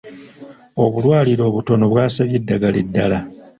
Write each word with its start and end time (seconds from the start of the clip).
Obulwaliro 0.83 1.43
obutono 1.49 1.83
bwasabye 1.91 2.35
eddagala 2.39 2.77
eddaala. 2.83 3.19